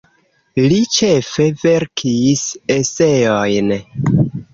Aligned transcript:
Li 0.71 0.77
ĉefe 0.93 1.45
verkis 1.63 2.41
eseojn. 2.77 3.71